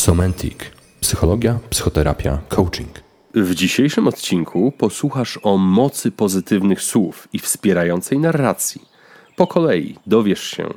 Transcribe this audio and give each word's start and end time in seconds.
Somentic. 0.00 0.56
Psychologia, 1.00 1.58
psychoterapia, 1.70 2.38
coaching. 2.48 3.00
W 3.34 3.54
dzisiejszym 3.54 4.08
odcinku 4.08 4.72
posłuchasz 4.78 5.38
o 5.42 5.58
mocy 5.58 6.10
pozytywnych 6.10 6.82
słów 6.82 7.28
i 7.32 7.38
wspierającej 7.38 8.18
narracji. 8.18 8.82
Po 9.36 9.46
kolei 9.46 9.96
dowiesz 10.06 10.42
się, 10.42 10.68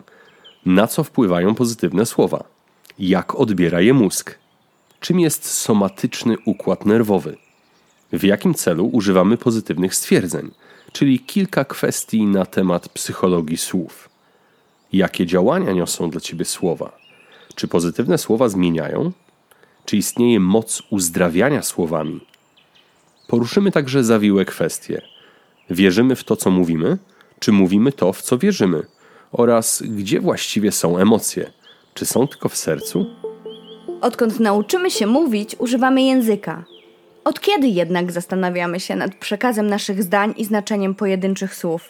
na 0.66 0.88
co 0.88 1.04
wpływają 1.04 1.56
pozytywne 1.56 2.06
słowa, 2.06 2.44
jak 3.00 3.36
odbiera 3.36 3.82
je 3.82 3.94
mózg, 3.94 4.38
czym 5.00 5.20
jest 5.20 5.46
somatyczny 5.46 6.36
układ 6.46 6.86
nerwowy, 6.86 7.38
w 8.14 8.24
jakim 8.24 8.54
celu 8.54 8.86
używamy 8.86 9.38
pozytywnych 9.38 9.96
stwierdzeń, 9.96 10.52
czyli 10.92 11.20
kilka 11.20 11.66
kwestii 11.66 12.26
na 12.26 12.46
temat 12.46 12.90
psychologii 12.90 13.58
słów. 13.58 14.10
Jakie 14.94 15.26
działania 15.26 15.72
niosą 15.72 16.10
dla 16.10 16.22
ciebie 16.22 16.46
słowa? 16.46 17.03
Czy 17.56 17.68
pozytywne 17.68 18.18
słowa 18.18 18.50
zmieniają? 18.50 19.12
Czy 19.86 19.98
istnieje 19.98 20.40
moc 20.40 20.84
uzdrawiania 20.90 21.62
słowami? 21.62 22.20
Poruszymy 23.28 23.72
także 23.72 24.04
zawiłe 24.04 24.46
kwestie. 24.46 25.02
Wierzymy 25.70 26.16
w 26.16 26.24
to, 26.24 26.36
co 26.36 26.50
mówimy, 26.50 26.98
czy 27.40 27.52
mówimy 27.52 27.92
to, 27.92 28.14
w 28.14 28.22
co 28.22 28.38
wierzymy? 28.38 28.84
Oraz 29.32 29.84
gdzie 29.86 30.20
właściwie 30.22 30.72
są 30.72 30.98
emocje? 30.98 31.52
Czy 31.94 32.06
są 32.06 32.28
tylko 32.28 32.50
w 32.50 32.58
sercu? 32.58 33.06
Odkąd 34.02 34.40
nauczymy 34.40 34.92
się 34.92 35.08
mówić, 35.08 35.56
używamy 35.60 36.02
języka. 36.02 36.66
Od 37.24 37.40
kiedy 37.40 37.68
jednak 37.68 38.12
zastanawiamy 38.12 38.80
się 38.80 38.96
nad 38.96 39.16
przekazem 39.16 39.68
naszych 39.68 40.04
zdań 40.04 40.34
i 40.38 40.46
znaczeniem 40.46 40.96
pojedynczych 40.96 41.56
słów? 41.56 41.90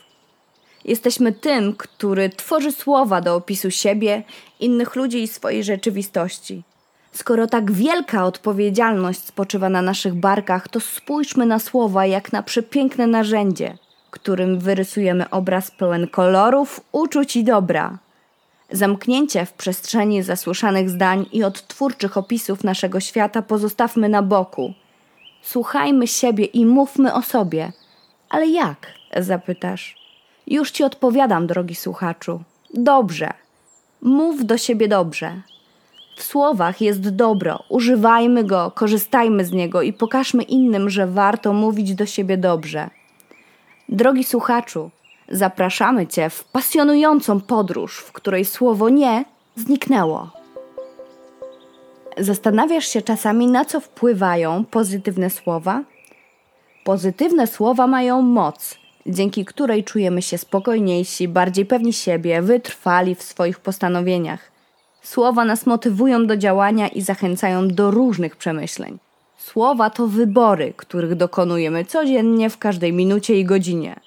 Jesteśmy 0.86 1.32
tym, 1.32 1.76
który 1.76 2.30
tworzy 2.30 2.72
słowa 2.72 3.22
do 3.22 3.36
opisu 3.36 3.72
siebie, 3.72 4.23
innych 4.59 4.95
ludzi 4.95 5.23
i 5.23 5.28
swojej 5.28 5.64
rzeczywistości. 5.64 6.64
Skoro 7.12 7.48
tak 7.48 7.72
wielka 7.72 8.25
odpowiedzialność 8.25 9.20
spoczywa 9.20 9.70
na 9.70 9.81
naszych 9.81 10.14
barkach, 10.14 10.67
to 10.67 10.80
spójrzmy 10.80 11.45
na 11.45 11.59
słowa 11.59 12.06
jak 12.06 12.31
na 12.34 12.44
przepiękne 12.44 13.08
narzędzie, 13.08 13.78
którym 14.12 14.59
wyrysujemy 14.59 15.30
obraz 15.30 15.72
pełen 15.72 16.08
kolorów, 16.08 16.81
uczuć 16.92 17.36
i 17.36 17.44
dobra. 17.44 17.97
Zamknięcie 18.72 19.45
w 19.45 19.53
przestrzeni 19.53 20.23
zasłyszanych 20.23 20.90
zdań 20.90 21.25
i 21.31 21.44
odtwórczych 21.44 22.18
opisów 22.18 22.64
naszego 22.64 23.00
świata 23.00 23.42
pozostawmy 23.42 24.09
na 24.09 24.22
boku. 24.22 24.73
Słuchajmy 25.42 26.08
siebie 26.08 26.45
i 26.45 26.66
mówmy 26.66 27.14
o 27.14 27.22
sobie. 27.22 27.72
Ale 28.30 28.47
jak? 28.47 28.88
zapytasz. 29.18 30.03
Już 30.47 30.72
ci 30.72 30.83
odpowiadam, 30.83 31.47
drogi 31.47 31.75
słuchaczu. 31.75 32.44
Dobrze. 32.73 33.33
Mów 34.02 34.45
do 34.45 34.58
siebie 34.58 34.88
dobrze. 34.88 35.41
W 36.16 36.23
słowach 36.23 36.81
jest 36.81 37.09
dobro, 37.09 37.63
używajmy 37.69 38.44
go, 38.44 38.72
korzystajmy 38.75 39.45
z 39.45 39.52
niego 39.52 39.81
i 39.81 39.94
pokażmy 39.94 40.44
innym, 40.44 40.89
że 40.89 41.08
warto 41.08 41.53
mówić 41.53 41.95
do 41.95 42.05
siebie 42.05 42.38
dobrze. 42.38 42.89
Drogi 43.89 44.23
słuchaczu, 44.23 44.89
zapraszamy 45.30 46.08
Cię 46.08 46.30
w 46.30 46.44
pasjonującą 46.44 47.41
podróż, 47.41 47.97
w 48.00 48.11
której 48.11 48.45
słowo 48.45 48.89
nie 48.89 49.25
zniknęło. 49.55 50.30
Zastanawiasz 52.17 52.88
się 52.88 53.02
czasami, 53.02 53.47
na 53.47 53.66
co 53.66 53.80
wpływają 53.80 54.66
pozytywne 54.66 55.30
słowa? 55.30 55.83
Pozytywne 56.83 57.47
słowa 57.47 57.88
mają 57.88 58.22
moc, 58.22 58.78
dzięki 59.06 59.46
której 59.46 59.84
czujemy 59.84 60.22
się 60.22 60.38
spokojniejsi, 60.38 61.28
bardziej 61.28 61.66
pewni 61.66 61.94
siebie, 61.94 62.42
wytrwali 62.42 63.16
w 63.16 63.23
swoich 63.23 63.59
postanowieniach. 63.59 64.52
Słowa 65.02 65.46
nas 65.46 65.66
motywują 65.66 66.28
do 66.28 66.38
działania 66.38 66.88
i 66.88 67.02
zachęcają 67.02 67.68
do 67.68 67.92
różnych 67.92 68.36
przemyśleń. 68.36 68.97
Słowa 69.38 69.90
to 69.90 70.08
wybory, 70.08 70.74
których 70.78 71.16
dokonujemy 71.16 71.86
codziennie 71.86 72.50
w 72.50 72.58
każdej 72.58 72.94
minucie 72.94 73.40
i 73.40 73.46
godzinie. 73.46 74.00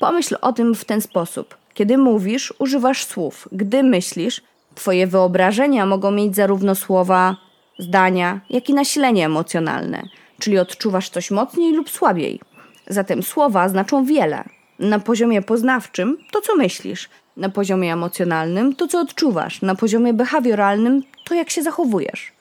Pomyśl 0.00 0.36
o 0.40 0.52
tym 0.52 0.74
w 0.74 0.84
ten 0.84 1.00
sposób. 1.00 1.56
Kiedy 1.74 1.98
mówisz, 1.98 2.54
używasz 2.58 3.04
słów. 3.04 3.48
Gdy 3.52 3.82
myślisz, 3.82 4.42
twoje 4.74 5.06
wyobrażenia 5.06 5.86
mogą 5.86 6.10
mieć 6.10 6.36
zarówno 6.36 6.74
słowa, 6.74 7.36
zdania, 7.78 8.40
jak 8.50 8.68
i 8.68 8.74
nasilenie 8.74 9.26
emocjonalne, 9.26 10.02
czyli 10.38 10.58
odczuwasz 10.58 11.08
coś 11.08 11.30
mocniej 11.30 11.72
lub 11.72 11.90
słabiej. 11.90 12.40
Zatem 12.86 13.22
słowa 13.22 13.68
znaczą 13.68 14.04
wiele. 14.04 14.44
Na 14.78 14.98
poziomie 14.98 15.42
poznawczym 15.42 16.18
to, 16.32 16.40
co 16.40 16.56
myślisz, 16.56 17.08
na 17.36 17.48
poziomie 17.48 17.92
emocjonalnym 17.92 18.76
to, 18.76 18.88
co 18.88 19.00
odczuwasz, 19.00 19.62
na 19.62 19.74
poziomie 19.74 20.12
behawioralnym 20.12 21.02
to, 21.24 21.34
jak 21.34 21.50
się 21.50 21.62
zachowujesz. 21.62 22.32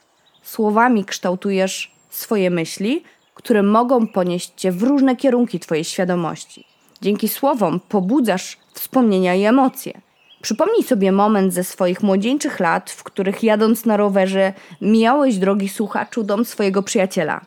Słowami 0.44 1.06
kształtujesz 1.06 1.92
swoje 2.10 2.50
myśli, 2.50 3.04
które 3.34 3.64
mogą 3.64 4.08
ponieść 4.08 4.52
cię 4.58 4.72
w 4.72 4.84
różne 4.84 5.16
kierunki 5.16 5.60
twojej 5.60 5.84
świadomości. 5.84 6.66
Dzięki 7.02 7.30
słowom 7.30 7.80
pobudzasz 7.90 8.58
wspomnienia 8.74 9.36
i 9.36 9.44
emocje. 9.44 10.02
Przypomnij 10.42 10.84
sobie 10.84 11.12
moment 11.12 11.54
ze 11.54 11.64
swoich 11.64 12.04
młodzieńczych 12.04 12.60
lat, 12.60 12.92
w 12.92 13.04
których 13.04 13.44
jadąc 13.44 13.86
na 13.86 13.98
rowerze 13.98 14.54
mijałeś 14.82 15.38
drogi 15.38 15.70
słuchaczu 15.70 16.24
dom 16.24 16.46
swojego 16.46 16.84
przyjaciela. 16.84 17.42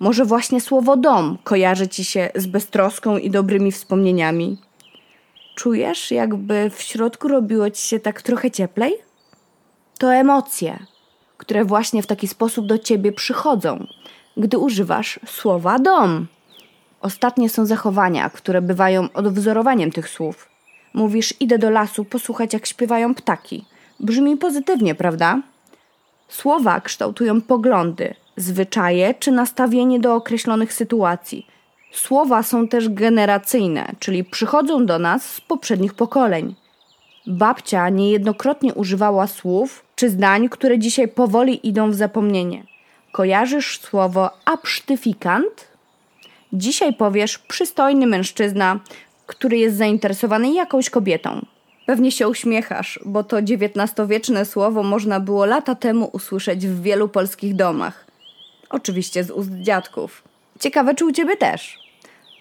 Może 0.00 0.24
właśnie 0.24 0.60
słowo 0.60 0.96
dom 0.96 1.38
kojarzy 1.44 1.88
ci 1.88 2.04
się 2.04 2.30
z 2.34 2.46
beztroską 2.46 3.18
i 3.18 3.30
dobrymi 3.30 3.72
wspomnieniami. 3.72 4.58
Czujesz, 5.54 6.10
jakby 6.10 6.70
w 6.70 6.82
środku 6.82 7.28
robiło 7.28 7.70
ci 7.70 7.82
się 7.82 8.00
tak 8.00 8.22
trochę 8.22 8.50
cieplej? 8.50 8.94
To 9.98 10.14
emocje, 10.14 10.78
które 11.36 11.64
właśnie 11.64 12.02
w 12.02 12.06
taki 12.06 12.28
sposób 12.28 12.66
do 12.66 12.78
ciebie 12.78 13.12
przychodzą, 13.12 13.86
gdy 14.36 14.58
używasz 14.58 15.20
słowa 15.26 15.78
dom. 15.78 16.26
Ostatnie 17.00 17.48
są 17.48 17.66
zachowania, 17.66 18.30
które 18.30 18.62
bywają 18.62 19.08
odwzorowaniem 19.14 19.92
tych 19.92 20.08
słów. 20.08 20.48
Mówisz, 20.94 21.34
idę 21.40 21.58
do 21.58 21.70
lasu 21.70 22.04
posłuchać, 22.04 22.52
jak 22.52 22.66
śpiewają 22.66 23.14
ptaki. 23.14 23.64
Brzmi 24.00 24.36
pozytywnie, 24.36 24.94
prawda? 24.94 25.42
Słowa 26.28 26.80
kształtują 26.80 27.40
poglądy, 27.40 28.14
zwyczaje 28.40 29.14
czy 29.14 29.32
nastawienie 29.32 30.00
do 30.00 30.14
określonych 30.14 30.72
sytuacji. 30.72 31.46
Słowa 31.92 32.42
są 32.42 32.68
też 32.68 32.88
generacyjne, 32.88 33.92
czyli 33.98 34.24
przychodzą 34.24 34.86
do 34.86 34.98
nas 34.98 35.30
z 35.30 35.40
poprzednich 35.40 35.94
pokoleń. 35.94 36.54
Babcia 37.26 37.88
niejednokrotnie 37.88 38.74
używała 38.74 39.26
słów 39.26 39.84
czy 39.96 40.10
zdań, 40.10 40.48
które 40.48 40.78
dzisiaj 40.78 41.08
powoli 41.08 41.68
idą 41.68 41.90
w 41.90 41.94
zapomnienie. 41.94 42.64
Kojarzysz 43.12 43.80
słowo 43.80 44.30
absztyfikant? 44.44 45.68
Dzisiaj 46.52 46.94
powiesz 46.94 47.38
przystojny 47.38 48.06
mężczyzna, 48.06 48.80
który 49.26 49.58
jest 49.58 49.76
zainteresowany 49.76 50.52
jakąś 50.52 50.90
kobietą. 50.90 51.46
Pewnie 51.86 52.12
się 52.12 52.28
uśmiechasz, 52.28 53.00
bo 53.04 53.24
to 53.24 53.36
XIX-wieczne 53.38 54.44
słowo 54.44 54.82
można 54.82 55.20
było 55.20 55.44
lata 55.44 55.74
temu 55.74 56.10
usłyszeć 56.12 56.66
w 56.66 56.82
wielu 56.82 57.08
polskich 57.08 57.56
domach. 57.56 58.07
Oczywiście 58.70 59.24
z 59.24 59.30
ust 59.30 59.50
dziadków. 59.50 60.22
Ciekawe, 60.60 60.94
czy 60.94 61.04
u 61.04 61.12
ciebie 61.12 61.36
też. 61.36 61.78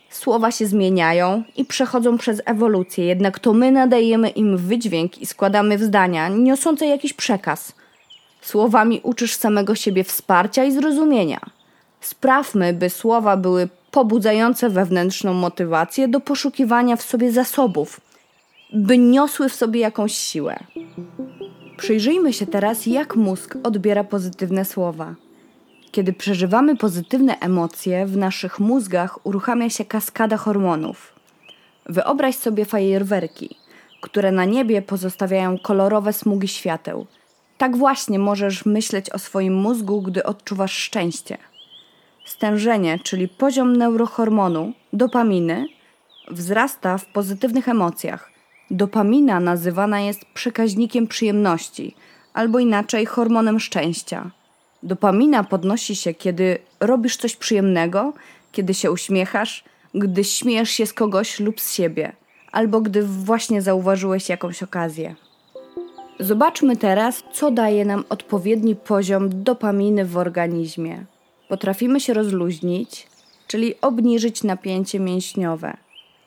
Słowa 0.10 0.52
się 0.52 0.66
zmieniają 0.66 1.44
i 1.56 1.66
przechodzą 1.66 2.18
przez 2.18 2.42
ewolucję, 2.46 3.06
jednak 3.06 3.40
to 3.40 3.54
my 3.54 3.72
nadajemy 3.72 4.30
im 4.30 4.58
wydźwięk 4.58 5.18
i 5.18 5.26
składamy 5.26 5.78
w 5.78 5.84
zdania 5.84 6.30
niosące 6.30 6.86
jakiś 6.86 7.14
przekaz. 7.14 7.74
Słowami 8.42 9.02
uczysz 9.04 9.36
samego 9.36 9.76
siebie 9.76 10.04
wsparcia 10.04 10.64
i 10.64 10.72
zrozumienia. 10.72 11.40
Sprawmy, 12.02 12.74
by 12.74 12.90
słowa 12.90 13.38
były 13.38 13.70
pobudzające 13.92 14.70
wewnętrzną 14.70 15.34
motywację 15.34 16.08
do 16.08 16.20
poszukiwania 16.20 16.96
w 16.96 17.02
sobie 17.02 17.32
zasobów, 17.32 18.02
by 18.74 18.98
niosły 18.98 19.50
w 19.50 19.56
sobie 19.56 19.80
jakąś 19.80 20.14
siłę. 20.14 20.60
Przyjrzyjmy 21.78 22.34
się 22.34 22.48
teraz, 22.48 22.86
jak 22.86 23.16
mózg 23.16 23.58
odbiera 23.64 24.04
pozytywne 24.04 24.66
słowa. 24.66 25.16
Kiedy 25.92 26.14
przeżywamy 26.14 26.76
pozytywne 26.76 27.40
emocje, 27.40 28.06
w 28.06 28.18
naszych 28.18 28.60
mózgach 28.60 29.26
uruchamia 29.26 29.70
się 29.70 29.86
kaskada 29.86 30.38
hormonów. 30.38 31.14
Wyobraź 31.86 32.36
sobie 32.36 32.66
fajerwerki, 32.66 33.56
które 34.02 34.32
na 34.32 34.46
niebie 34.46 34.82
pozostawiają 34.82 35.58
kolorowe 35.58 36.14
smugi 36.14 36.48
świateł. 36.48 37.06
Tak 37.58 37.78
właśnie 37.78 38.20
możesz 38.20 38.66
myśleć 38.66 39.10
o 39.10 39.20
swoim 39.20 39.56
mózgu, 39.56 40.02
gdy 40.02 40.24
odczuwasz 40.24 40.74
szczęście. 40.74 41.38
Stężenie, 42.26 43.00
czyli 43.00 43.28
poziom 43.28 43.76
neurohormonu, 43.76 44.74
dopaminy, 44.94 45.68
wzrasta 46.32 46.98
w 46.98 47.06
pozytywnych 47.06 47.70
emocjach. 47.70 48.32
Dopamina 48.72 49.40
nazywana 49.40 50.00
jest 50.00 50.26
przekaźnikiem 50.34 51.08
przyjemności, 51.08 51.96
albo 52.34 52.60
inaczej 52.60 53.06
hormonem 53.06 53.60
szczęścia. 53.60 54.32
Dopamina 54.84 55.44
podnosi 55.44 55.96
się, 55.96 56.14
kiedy 56.14 56.58
robisz 56.80 57.18
coś 57.18 57.36
przyjemnego, 57.36 58.14
kiedy 58.52 58.74
się 58.74 58.92
uśmiechasz, 58.92 59.64
gdy 59.96 60.24
śmiejesz 60.24 60.70
się 60.70 60.86
z 60.86 60.94
kogoś 60.94 61.40
lub 61.40 61.62
z 61.62 61.74
siebie, 61.74 62.12
albo 62.52 62.82
gdy 62.82 63.04
właśnie 63.04 63.62
zauważyłeś 63.62 64.30
jakąś 64.30 64.64
okazję. 64.64 65.16
Zobaczmy 66.20 66.78
teraz, 66.78 67.24
co 67.34 67.52
daje 67.52 67.86
nam 67.86 68.04
odpowiedni 68.10 68.76
poziom 68.76 69.44
dopaminy 69.44 70.06
w 70.06 70.18
organizmie. 70.18 71.06
Potrafimy 71.50 72.00
się 72.00 72.14
rozluźnić, 72.14 73.08
czyli 73.48 73.82
obniżyć 73.82 74.44
napięcie 74.44 75.00
mięśniowe. 75.00 75.78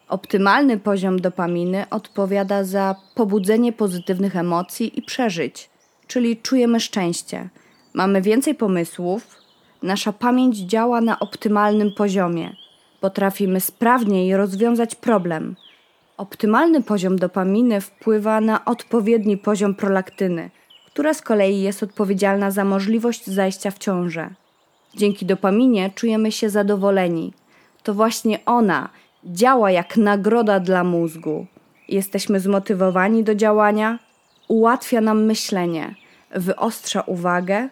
Optymalny 0.08 0.78
poziom 0.78 1.20
dopaminy 1.20 1.84
odpowiada 1.90 2.64
za 2.64 2.96
pobudzenie 3.14 3.72
pozytywnych 3.72 4.36
emocji 4.36 4.98
i 4.98 5.02
przeżyć, 5.02 5.70
czyli 6.06 6.36
czujemy 6.36 6.80
szczęście. 6.80 7.48
Mamy 7.94 8.22
więcej 8.22 8.54
pomysłów, 8.54 9.36
nasza 9.82 10.12
pamięć 10.12 10.56
działa 10.56 11.00
na 11.00 11.18
optymalnym 11.18 11.92
poziomie. 11.92 12.56
Potrafimy 13.00 13.60
sprawniej 13.60 14.36
rozwiązać 14.36 14.94
problem. 14.94 15.56
Optymalny 16.16 16.82
poziom 16.82 17.16
dopaminy 17.16 17.80
wpływa 17.80 18.40
na 18.40 18.64
odpowiedni 18.64 19.36
poziom 19.38 19.74
prolaktyny, 19.74 20.50
która 20.86 21.14
z 21.14 21.22
kolei 21.22 21.60
jest 21.60 21.82
odpowiedzialna 21.82 22.50
za 22.50 22.64
możliwość 22.64 23.26
zajścia 23.26 23.70
w 23.70 23.78
ciążę. 23.78 24.30
Dzięki 24.94 25.26
dopaminie 25.26 25.90
czujemy 25.94 26.32
się 26.32 26.50
zadowoleni. 26.50 27.32
To 27.82 27.94
właśnie 27.94 28.44
ona 28.46 28.88
działa 29.24 29.70
jak 29.70 29.96
nagroda 29.96 30.60
dla 30.60 30.84
mózgu. 30.84 31.46
Jesteśmy 31.88 32.40
zmotywowani 32.40 33.24
do 33.24 33.34
działania, 33.34 33.98
ułatwia 34.48 35.00
nam 35.00 35.24
myślenie, 35.24 35.94
wyostrza 36.30 37.00
uwagę, 37.00 37.68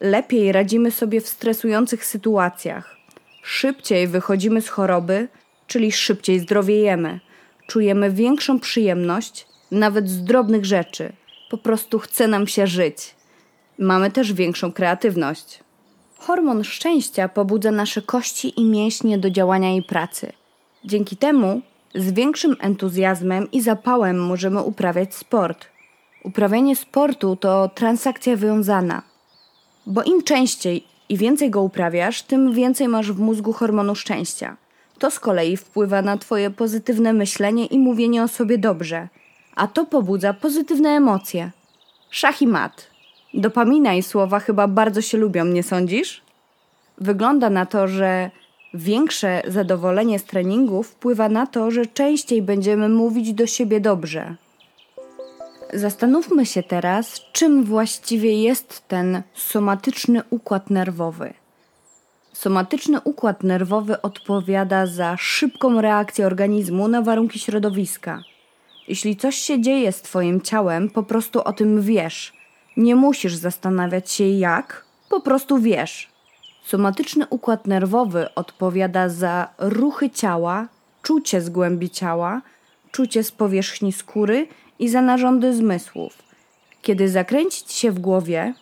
lepiej 0.00 0.52
radzimy 0.52 0.90
sobie 0.90 1.20
w 1.20 1.28
stresujących 1.28 2.04
sytuacjach, 2.04 2.96
szybciej 3.42 4.08
wychodzimy 4.08 4.62
z 4.62 4.68
choroby, 4.68 5.28
czyli 5.66 5.92
szybciej 5.92 6.40
zdrowiejemy, 6.40 7.20
czujemy 7.66 8.10
większą 8.10 8.60
przyjemność 8.60 9.46
nawet 9.70 10.08
z 10.08 10.24
drobnych 10.24 10.64
rzeczy. 10.64 11.12
Po 11.50 11.58
prostu 11.58 11.98
chce 11.98 12.28
nam 12.28 12.46
się 12.46 12.66
żyć. 12.66 13.14
Mamy 13.78 14.10
też 14.10 14.32
większą 14.32 14.72
kreatywność. 14.72 15.60
Hormon 16.18 16.64
szczęścia 16.64 17.28
pobudza 17.28 17.70
nasze 17.70 18.02
kości 18.02 18.60
i 18.60 18.64
mięśnie 18.64 19.18
do 19.18 19.30
działania 19.30 19.74
i 19.76 19.82
pracy. 19.82 20.32
Dzięki 20.84 21.16
temu 21.16 21.60
z 21.94 22.12
większym 22.12 22.56
entuzjazmem 22.60 23.50
i 23.50 23.60
zapałem 23.60 24.26
możemy 24.26 24.62
uprawiać 24.62 25.14
sport. 25.14 25.66
Uprawianie 26.24 26.76
sportu 26.76 27.36
to 27.36 27.70
transakcja 27.74 28.36
wiązana, 28.36 29.02
bo 29.86 30.02
im 30.02 30.22
częściej 30.22 30.84
i 31.08 31.16
więcej 31.16 31.50
go 31.50 31.62
uprawiasz, 31.62 32.22
tym 32.22 32.52
więcej 32.52 32.88
masz 32.88 33.12
w 33.12 33.20
mózgu 33.20 33.52
hormonu 33.52 33.94
szczęścia. 33.94 34.56
To 34.98 35.10
z 35.10 35.20
kolei 35.20 35.56
wpływa 35.56 36.02
na 36.02 36.18
Twoje 36.18 36.50
pozytywne 36.50 37.12
myślenie 37.12 37.66
i 37.66 37.78
mówienie 37.78 38.22
o 38.22 38.28
sobie 38.28 38.58
dobrze, 38.58 39.08
a 39.54 39.66
to 39.66 39.86
pobudza 39.86 40.34
pozytywne 40.34 40.90
emocje. 40.90 41.50
Szach 42.10 42.42
i 42.42 42.46
mat. 42.46 42.90
Dopamina 43.34 43.94
i 43.94 44.02
słowa 44.02 44.40
chyba 44.40 44.68
bardzo 44.68 45.00
się 45.00 45.18
lubią, 45.18 45.44
nie 45.44 45.62
sądzisz? 45.62 46.22
Wygląda 46.98 47.50
na 47.50 47.66
to, 47.66 47.88
że 47.88 48.30
większe 48.74 49.42
zadowolenie 49.46 50.18
z 50.18 50.24
treningu 50.24 50.82
wpływa 50.82 51.28
na 51.28 51.46
to, 51.46 51.70
że 51.70 51.86
częściej 51.86 52.42
będziemy 52.42 52.88
mówić 52.88 53.32
do 53.32 53.46
siebie 53.46 53.80
dobrze. 53.80 54.36
Zastanówmy 55.74 56.46
się 56.46 56.62
teraz, 56.62 57.20
czym 57.32 57.64
właściwie 57.64 58.42
jest 58.42 58.88
ten 58.88 59.22
somatyczny 59.34 60.22
układ 60.30 60.70
nerwowy. 60.70 61.34
Somatyczny 62.32 63.00
układ 63.00 63.42
nerwowy 63.42 64.02
odpowiada 64.02 64.86
za 64.86 65.16
szybką 65.16 65.80
reakcję 65.80 66.26
organizmu 66.26 66.88
na 66.88 67.02
warunki 67.02 67.38
środowiska. 67.38 68.22
Jeśli 68.88 69.16
coś 69.16 69.36
się 69.36 69.60
dzieje 69.60 69.92
z 69.92 70.02
Twoim 70.02 70.40
ciałem, 70.40 70.90
po 70.90 71.02
prostu 71.02 71.42
o 71.42 71.52
tym 71.52 71.82
wiesz. 71.82 72.32
Nie 72.76 72.96
musisz 72.96 73.34
zastanawiać 73.34 74.10
się 74.10 74.24
jak, 74.24 74.84
po 75.08 75.20
prostu 75.20 75.58
wiesz. 75.58 76.08
Somatyczny 76.64 77.26
układ 77.30 77.66
nerwowy 77.66 78.34
odpowiada 78.34 79.08
za 79.08 79.48
ruchy 79.58 80.10
ciała, 80.10 80.68
czucie 81.02 81.40
z 81.40 81.50
głębi 81.50 81.90
ciała, 81.90 82.42
czucie 82.90 83.24
z 83.24 83.32
powierzchni 83.32 83.92
skóry 83.92 84.46
i 84.78 84.88
za 84.88 85.02
narządy 85.02 85.54
zmysłów. 85.54 86.22
Kiedy 86.82 87.08
zakręcić 87.08 87.72
się 87.72 87.90
w 87.90 87.98
głowie 87.98 88.54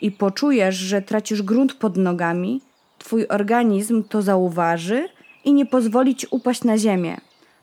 i 0.00 0.10
poczujesz, 0.10 0.74
że 0.74 1.02
tracisz 1.02 1.42
grunt 1.42 1.74
pod 1.74 1.96
nogami, 1.96 2.60
twój 2.98 3.28
organizm 3.28 4.04
to 4.08 4.22
zauważy 4.22 5.08
i 5.44 5.52
nie 5.52 5.66
pozwoli 5.66 6.16
ci 6.16 6.26
upaść 6.30 6.64
na 6.64 6.78
ziemię. 6.78 7.16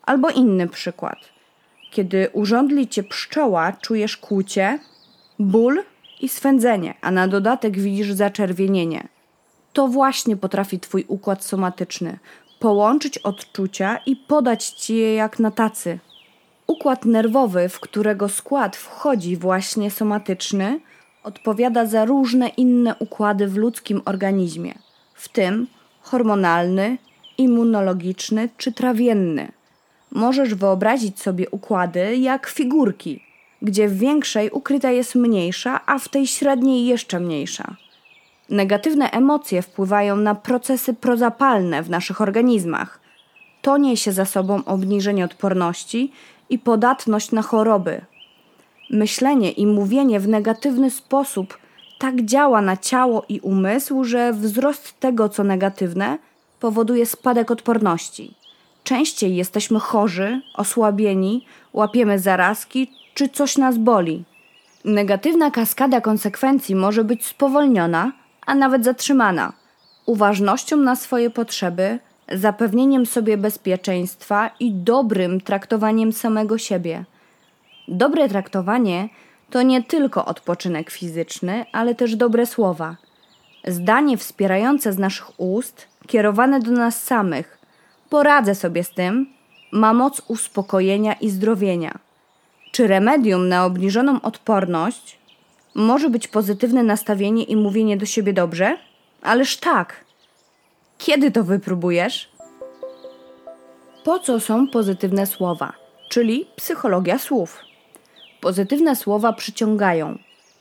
Albo 0.06 0.30
inny 0.30 0.68
przykład. 0.68 1.18
Kiedy 1.90 2.28
urządli 2.32 2.88
cię 2.88 3.02
pszczoła, 3.02 3.72
czujesz 3.72 4.16
kłucie, 4.16 4.78
ból 5.38 5.82
i 6.20 6.28
swędzenie, 6.28 6.94
a 7.00 7.10
na 7.10 7.28
dodatek 7.28 7.78
widzisz 7.78 8.12
zaczerwienienie. 8.12 9.08
To 9.72 9.88
właśnie 9.88 10.36
potrafi 10.36 10.80
twój 10.80 11.04
układ 11.08 11.44
somatyczny 11.44 12.18
połączyć 12.62 13.18
odczucia 13.18 13.98
i 14.06 14.16
podać 14.16 14.68
ci 14.68 14.96
je 14.96 15.14
jak 15.14 15.38
na 15.38 15.50
tacy. 15.50 15.98
Układ 16.72 17.04
nerwowy, 17.04 17.68
w 17.68 17.80
którego 17.80 18.28
skład 18.28 18.76
wchodzi 18.76 19.36
właśnie 19.36 19.90
somatyczny, 19.90 20.80
odpowiada 21.24 21.86
za 21.86 22.04
różne 22.04 22.48
inne 22.48 22.94
układy 22.98 23.46
w 23.46 23.56
ludzkim 23.56 24.02
organizmie, 24.04 24.74
w 25.14 25.28
tym 25.28 25.66
hormonalny, 26.00 26.98
immunologiczny 27.38 28.48
czy 28.56 28.72
trawienny. 28.72 29.52
Możesz 30.10 30.54
wyobrazić 30.54 31.20
sobie 31.20 31.50
układy 31.50 32.16
jak 32.16 32.46
figurki, 32.46 33.22
gdzie 33.62 33.88
w 33.88 33.98
większej 33.98 34.50
ukryta 34.50 34.90
jest 34.90 35.14
mniejsza, 35.14 35.80
a 35.86 35.98
w 35.98 36.08
tej 36.08 36.26
średniej 36.26 36.86
jeszcze 36.86 37.20
mniejsza. 37.20 37.76
Negatywne 38.48 39.10
emocje 39.10 39.62
wpływają 39.62 40.16
na 40.16 40.34
procesy 40.34 40.94
prozapalne 40.94 41.82
w 41.82 41.90
naszych 41.90 42.20
organizmach. 42.20 43.00
To 43.62 43.76
niesie 43.76 44.12
za 44.12 44.24
sobą 44.24 44.64
obniżenie 44.64 45.24
odporności 45.24 46.12
i 46.52 46.58
podatność 46.58 47.32
na 47.32 47.42
choroby. 47.42 48.00
Myślenie 48.90 49.50
i 49.50 49.66
mówienie 49.66 50.20
w 50.20 50.28
negatywny 50.28 50.90
sposób 50.90 51.58
tak 51.98 52.22
działa 52.22 52.60
na 52.62 52.76
ciało 52.76 53.24
i 53.28 53.40
umysł, 53.40 54.04
że 54.04 54.32
wzrost 54.32 55.00
tego, 55.00 55.28
co 55.28 55.44
negatywne, 55.44 56.18
powoduje 56.60 57.06
spadek 57.06 57.50
odporności. 57.50 58.34
Częściej 58.84 59.36
jesteśmy 59.36 59.80
chorzy, 59.80 60.40
osłabieni, 60.54 61.46
łapiemy 61.72 62.18
zarazki 62.18 62.90
czy 63.14 63.28
coś 63.28 63.58
nas 63.58 63.78
boli. 63.78 64.24
Negatywna 64.84 65.50
kaskada 65.50 66.00
konsekwencji 66.00 66.74
może 66.74 67.04
być 67.04 67.26
spowolniona, 67.26 68.12
a 68.46 68.54
nawet 68.54 68.84
zatrzymana. 68.84 69.52
Uważnością 70.06 70.76
na 70.76 70.96
swoje 70.96 71.30
potrzeby, 71.30 71.98
zapewnieniem 72.28 73.06
sobie 73.06 73.36
bezpieczeństwa 73.36 74.50
i 74.60 74.72
dobrym 74.72 75.40
traktowaniem 75.40 76.12
samego 76.12 76.58
siebie. 76.58 77.04
Dobre 77.88 78.28
traktowanie 78.28 79.08
to 79.50 79.62
nie 79.62 79.82
tylko 79.82 80.24
odpoczynek 80.24 80.90
fizyczny, 80.90 81.64
ale 81.72 81.94
też 81.94 82.16
dobre 82.16 82.46
słowa. 82.46 82.96
Zdanie 83.66 84.16
wspierające 84.16 84.92
z 84.92 84.98
naszych 84.98 85.40
ust, 85.40 85.86
kierowane 86.06 86.60
do 86.60 86.70
nas 86.70 87.02
samych. 87.02 87.58
Poradzę 88.10 88.54
sobie 88.54 88.84
z 88.84 88.90
tym, 88.90 89.26
ma 89.72 89.92
moc 89.92 90.22
uspokojenia 90.28 91.12
i 91.12 91.30
zdrowienia. 91.30 91.98
Czy 92.72 92.86
remedium 92.86 93.48
na 93.48 93.64
obniżoną 93.64 94.20
odporność 94.20 95.18
może 95.74 96.10
być 96.10 96.28
pozytywne 96.28 96.82
nastawienie 96.82 97.42
i 97.42 97.56
mówienie 97.56 97.96
do 97.96 98.06
siebie 98.06 98.32
dobrze? 98.32 98.78
Ależ 99.22 99.56
tak. 99.56 100.01
Kiedy 101.04 101.30
to 101.30 101.44
wypróbujesz? 101.44 102.28
Po 104.04 104.18
co 104.18 104.40
są 104.40 104.68
pozytywne 104.68 105.26
słowa, 105.26 105.72
czyli 106.08 106.46
psychologia 106.56 107.18
słów? 107.18 107.58
Pozytywne 108.40 108.96
słowa 108.96 109.32
przyciągają. 109.32 110.18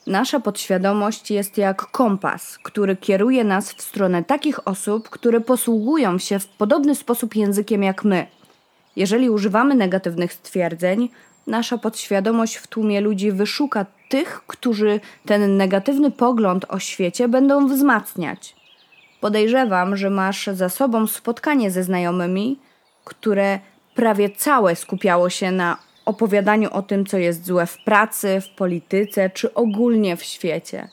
Nasza 0.07 0.39
podświadomość 0.39 1.31
jest 1.31 1.57
jak 1.57 1.91
kompas, 1.91 2.57
który 2.63 2.95
kieruje 2.95 3.43
nas 3.43 3.73
w 3.73 3.81
stronę 3.81 4.23
takich 4.23 4.67
osób, 4.67 5.09
które 5.09 5.41
posługują 5.41 6.17
się 6.17 6.39
w 6.39 6.47
podobny 6.47 6.95
sposób 6.95 7.35
językiem 7.35 7.83
jak 7.83 8.03
my. 8.03 8.27
Jeżeli 8.95 9.29
używamy 9.29 9.75
negatywnych 9.75 10.33
stwierdzeń, 10.33 11.09
nasza 11.47 11.77
podświadomość 11.77 12.55
w 12.55 12.67
tłumie 12.67 13.01
ludzi 13.01 13.31
wyszuka 13.31 13.85
tych, 14.09 14.41
którzy 14.47 14.99
ten 15.25 15.57
negatywny 15.57 16.11
pogląd 16.11 16.65
o 16.69 16.79
świecie 16.79 17.27
będą 17.27 17.67
wzmacniać. 17.67 18.60
Podejrzewam, 19.21 19.97
że 19.97 20.09
masz 20.09 20.47
za 20.53 20.69
sobą 20.69 21.07
spotkanie 21.07 21.71
ze 21.71 21.83
znajomymi, 21.83 22.59
które 23.03 23.59
prawie 23.95 24.29
całe 24.29 24.75
skupiało 24.75 25.29
się 25.29 25.51
na 25.51 25.77
opowiadaniu 26.05 26.69
o 26.71 26.81
tym, 26.81 27.05
co 27.05 27.17
jest 27.17 27.45
złe 27.45 27.65
w 27.65 27.77
pracy, 27.83 28.41
w 28.41 28.49
polityce 28.49 29.29
czy 29.29 29.53
ogólnie 29.53 30.17
w 30.17 30.23
świecie. 30.23 30.89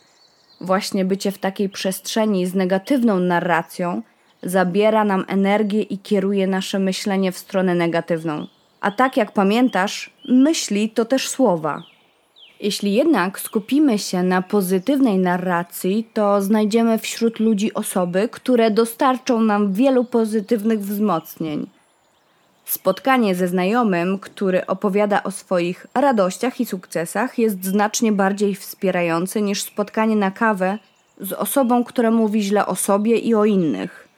Właśnie 0.60 1.04
bycie 1.04 1.32
w 1.32 1.38
takiej 1.38 1.68
przestrzeni 1.68 2.46
z 2.46 2.54
negatywną 2.54 3.18
narracją 3.20 4.02
zabiera 4.42 5.04
nam 5.04 5.24
energię 5.28 5.82
i 5.82 5.98
kieruje 5.98 6.46
nasze 6.46 6.78
myślenie 6.78 7.32
w 7.32 7.38
stronę 7.38 7.74
negatywną. 7.74 8.46
A 8.80 8.90
tak 8.90 9.16
jak 9.16 9.32
pamiętasz, 9.32 10.10
myśli 10.28 10.90
to 10.90 11.04
też 11.04 11.28
słowa. 11.28 11.82
Jeśli 12.60 12.94
jednak 12.94 13.40
skupimy 13.40 13.98
się 13.98 14.22
na 14.22 14.42
pozytywnej 14.42 15.18
narracji, 15.18 16.08
to 16.14 16.42
znajdziemy 16.42 16.98
wśród 16.98 17.40
ludzi 17.40 17.74
osoby, 17.74 18.28
które 18.32 18.70
dostarczą 18.70 19.40
nam 19.40 19.72
wielu 19.72 20.04
pozytywnych 20.04 20.80
wzmocnień. 20.80 21.66
Spotkanie 22.64 23.34
ze 23.34 23.48
znajomym, 23.48 24.18
który 24.18 24.66
opowiada 24.66 25.22
o 25.22 25.30
swoich 25.30 25.86
radościach 25.94 26.60
i 26.60 26.66
sukcesach, 26.66 27.38
jest 27.38 27.64
znacznie 27.64 28.12
bardziej 28.12 28.54
wspierające 28.54 29.42
niż 29.42 29.62
spotkanie 29.62 30.16
na 30.16 30.30
kawę 30.30 30.78
z 31.20 31.32
osobą, 31.32 31.84
która 31.84 32.10
mówi 32.10 32.42
źle 32.42 32.66
o 32.66 32.74
sobie 32.74 33.18
i 33.18 33.34
o 33.34 33.44
innych. 33.44 34.08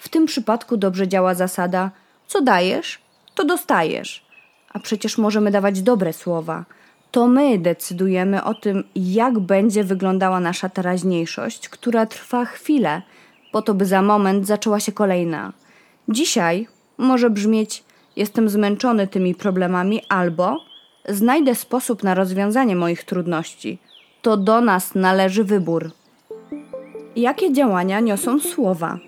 W 0.00 0.08
tym 0.08 0.26
przypadku 0.26 0.76
dobrze 0.76 1.08
działa 1.08 1.34
zasada: 1.34 1.90
co 2.26 2.42
dajesz, 2.42 2.98
to 3.34 3.44
dostajesz. 3.44 4.26
A 4.72 4.78
przecież 4.78 5.18
możemy 5.18 5.50
dawać 5.50 5.82
dobre 5.82 6.12
słowa. 6.12 6.64
To 7.10 7.26
my 7.26 7.58
decydujemy 7.58 8.44
o 8.44 8.54
tym, 8.54 8.84
jak 8.94 9.38
będzie 9.38 9.84
wyglądała 9.84 10.40
nasza 10.40 10.68
teraźniejszość, 10.68 11.68
która 11.68 12.06
trwa 12.06 12.44
chwilę, 12.44 13.02
po 13.52 13.62
to 13.62 13.74
by 13.74 13.86
za 13.86 14.02
moment 14.02 14.46
zaczęła 14.46 14.80
się 14.80 14.92
kolejna. 14.92 15.52
Dzisiaj 16.08 16.68
może 16.98 17.30
brzmieć: 17.30 17.84
Jestem 18.16 18.48
zmęczony 18.48 19.06
tymi 19.06 19.34
problemami, 19.34 20.02
albo 20.08 20.56
znajdę 21.08 21.54
sposób 21.54 22.02
na 22.02 22.14
rozwiązanie 22.14 22.76
moich 22.76 23.04
trudności. 23.04 23.78
To 24.22 24.36
do 24.36 24.60
nas 24.60 24.94
należy 24.94 25.44
wybór. 25.44 25.90
Jakie 27.16 27.52
działania 27.52 28.00
niosą 28.00 28.40
słowa? 28.40 28.98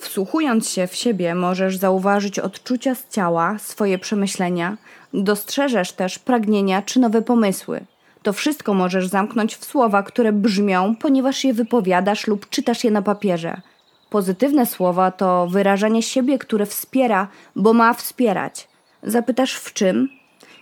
Wsłuchując 0.00 0.70
się 0.70 0.86
w 0.86 0.94
siebie, 0.94 1.34
możesz 1.34 1.76
zauważyć 1.76 2.38
odczucia 2.38 2.94
z 2.94 3.08
ciała, 3.08 3.58
swoje 3.58 3.98
przemyślenia, 3.98 4.76
dostrzeżesz 5.14 5.92
też 5.92 6.18
pragnienia 6.18 6.82
czy 6.82 7.00
nowe 7.00 7.22
pomysły. 7.22 7.80
To 8.22 8.32
wszystko 8.32 8.74
możesz 8.74 9.06
zamknąć 9.06 9.56
w 9.56 9.64
słowa, 9.64 10.02
które 10.02 10.32
brzmią, 10.32 10.96
ponieważ 10.96 11.44
je 11.44 11.54
wypowiadasz 11.54 12.26
lub 12.26 12.48
czytasz 12.48 12.84
je 12.84 12.90
na 12.90 13.02
papierze. 13.02 13.60
Pozytywne 14.10 14.66
słowa 14.66 15.10
to 15.10 15.46
wyrażanie 15.46 16.02
siebie, 16.02 16.38
które 16.38 16.66
wspiera, 16.66 17.28
bo 17.56 17.72
ma 17.72 17.94
wspierać. 17.94 18.68
Zapytasz 19.02 19.54
w 19.54 19.72
czym? 19.72 20.08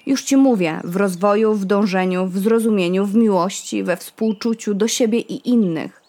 Już 0.06 0.22
ci 0.22 0.36
mówię, 0.36 0.80
w 0.84 0.96
rozwoju, 0.96 1.54
w 1.54 1.64
dążeniu, 1.64 2.26
w 2.26 2.38
zrozumieniu, 2.38 3.06
w 3.06 3.14
miłości, 3.14 3.82
we 3.82 3.96
współczuciu 3.96 4.74
do 4.74 4.88
siebie 4.88 5.18
i 5.18 5.48
innych. 5.48 6.03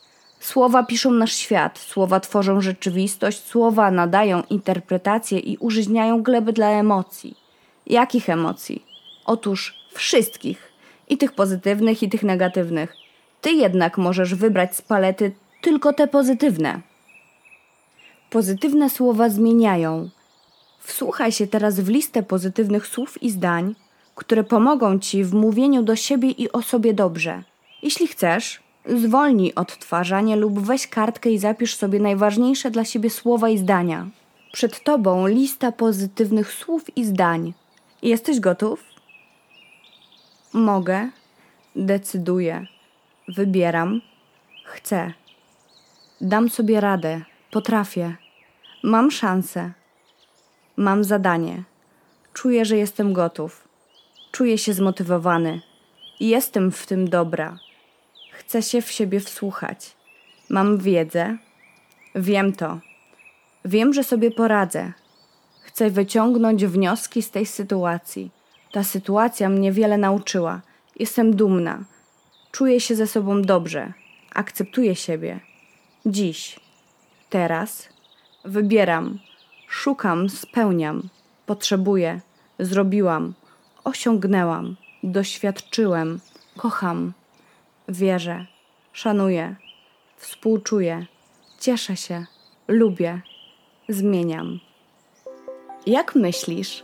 Słowa 0.46 0.84
piszą 0.84 1.12
nasz 1.12 1.34
świat, 1.34 1.80
słowa 1.80 2.20
tworzą 2.20 2.62
rzeczywistość, 2.62 3.44
słowa 3.44 3.92
nadają 3.92 4.44
interpretację 4.50 5.40
i 5.40 5.58
użyźniają 5.58 6.24
gleby 6.24 6.54
dla 6.54 6.70
emocji. 6.70 7.38
Jakich 7.88 8.30
emocji? 8.30 8.86
Otóż 9.26 9.74
wszystkich. 9.94 10.72
I 11.10 11.18
tych 11.18 11.32
pozytywnych, 11.32 12.04
i 12.04 12.10
tych 12.10 12.24
negatywnych. 12.24 12.94
Ty 13.42 13.52
jednak 13.52 13.98
możesz 13.98 14.36
wybrać 14.36 14.76
z 14.76 14.82
palety 14.82 15.32
tylko 15.62 15.94
te 15.94 16.08
pozytywne. 16.08 16.82
Pozytywne 18.30 18.90
słowa 18.90 19.30
zmieniają. 19.30 20.10
Wsłuchaj 20.80 21.32
się 21.32 21.48
teraz 21.48 21.80
w 21.80 21.90
listę 21.90 22.24
pozytywnych 22.24 22.88
słów 22.88 23.24
i 23.24 23.32
zdań, 23.32 23.76
które 24.16 24.44
pomogą 24.44 25.00
ci 25.00 25.24
w 25.24 25.34
mówieniu 25.34 25.84
do 25.84 25.96
siebie 25.96 26.30
i 26.30 26.52
o 26.52 26.62
sobie 26.62 26.94
dobrze. 26.94 27.44
Jeśli 27.82 28.08
chcesz, 28.08 28.65
zwolnij 28.88 29.56
odtwarzanie 29.56 30.36
lub 30.36 30.60
weź 30.60 30.88
kartkę 30.88 31.30
i 31.30 31.38
zapisz 31.38 31.76
sobie 31.76 32.00
najważniejsze 32.00 32.72
dla 32.72 32.86
siebie 32.86 33.10
słowa 33.10 33.50
i 33.50 33.58
zdania. 33.58 34.08
Przed 34.52 34.84
tobą 34.84 35.28
lista 35.28 35.72
pozytywnych 35.72 36.52
słów 36.54 36.98
i 36.98 37.06
zdań. 37.06 37.54
Jesteś 38.02 38.40
gotów? 38.40 38.84
Mogę, 40.54 41.10
decyduję, 41.76 42.66
wybieram, 43.28 44.02
chcę. 44.66 45.14
Dam 46.22 46.50
sobie 46.50 46.82
radę, 46.82 47.22
potrafię. 47.52 48.16
Mam 48.84 49.12
szansę. 49.12 49.72
Mam 50.78 51.04
zadanie. 51.04 51.64
Czuję, 52.34 52.66
że 52.66 52.78
jestem 52.78 53.14
gotów. 53.14 53.68
Czuję 54.32 54.58
się 54.58 54.74
zmotywowany. 54.74 55.62
Jestem 56.20 56.72
w 56.72 56.86
tym 56.86 57.10
dobra. 57.10 57.58
Chcę 58.38 58.62
się 58.62 58.82
w 58.82 58.92
siebie 58.92 59.20
wsłuchać. 59.20 59.96
Mam 60.50 60.78
wiedzę. 60.78 61.38
Wiem 62.16 62.54
to. 62.54 62.80
Wiem, 63.66 63.94
że 63.94 64.04
sobie 64.04 64.32
poradzę. 64.32 64.94
Chcę 65.62 65.90
wyciągnąć 65.90 66.66
wnioski 66.66 67.22
z 67.22 67.32
tej 67.32 67.46
sytuacji. 67.46 68.32
Ta 68.72 68.84
sytuacja 68.84 69.50
mnie 69.50 69.72
wiele 69.72 69.98
nauczyła. 69.98 70.62
Jestem 70.96 71.36
dumna. 71.36 71.84
Czuję 72.52 72.80
się 72.80 72.96
ze 72.96 73.08
sobą 73.08 73.42
dobrze. 73.42 73.94
Akceptuję 74.34 74.96
siebie. 74.96 75.40
Dziś, 76.06 76.60
teraz 77.30 77.90
wybieram, 78.46 79.20
szukam, 79.68 80.30
spełniam, 80.30 81.10
potrzebuję, 81.46 82.22
zrobiłam, 82.60 83.34
osiągnęłam, 83.84 84.76
doświadczyłem, 85.04 86.20
kocham, 86.58 87.14
wierzę, 87.90 88.46
szanuję, 88.94 89.56
współczuję, 90.18 91.06
cieszę 91.60 91.96
się, 91.96 92.26
lubię, 92.68 93.22
zmieniam. 93.90 94.60
Jak 95.86 96.16
myślisz, 96.16 96.84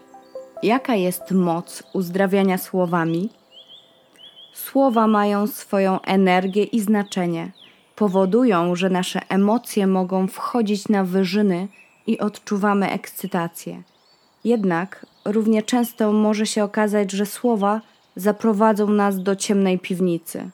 jaka 0.63 0.95
jest 0.95 1.31
moc 1.31 1.83
uzdrawiania 1.93 2.57
słowami? 2.57 3.29
Słowa 4.53 5.07
mają 5.07 5.47
swoją 5.47 6.01
energię 6.01 6.63
i 6.63 6.79
znaczenie. 6.79 7.51
Powodują, 7.95 8.75
że 8.75 8.89
nasze 8.89 9.21
emocje 9.29 9.87
mogą 9.87 10.27
wchodzić 10.27 10.89
na 10.89 11.03
wyżyny 11.03 11.67
i 12.07 12.19
odczuwamy 12.19 12.91
ekscytację. 12.91 13.83
Jednak 14.43 15.05
równie 15.25 15.63
często 15.63 16.11
może 16.11 16.45
się 16.45 16.63
okazać, 16.63 17.11
że 17.11 17.25
słowa 17.25 17.81
zaprowadzą 18.15 18.89
nas 18.89 19.23
do 19.23 19.35
ciemnej 19.35 19.79
piwnicy. 19.79 20.49